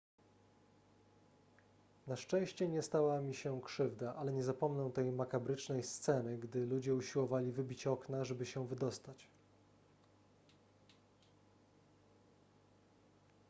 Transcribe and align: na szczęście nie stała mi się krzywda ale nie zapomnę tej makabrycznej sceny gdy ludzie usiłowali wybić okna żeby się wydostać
na 2.07 2.15
szczęście 2.15 2.67
nie 2.67 2.81
stała 2.81 3.21
mi 3.21 3.35
się 3.35 3.61
krzywda 3.61 4.15
ale 4.15 4.33
nie 4.33 4.43
zapomnę 4.43 4.91
tej 4.91 5.11
makabrycznej 5.11 5.83
sceny 5.83 6.37
gdy 6.37 6.65
ludzie 6.65 6.95
usiłowali 6.95 7.51
wybić 7.51 7.87
okna 7.87 8.25
żeby 8.25 8.45
się 8.45 8.67
wydostać 8.67 9.27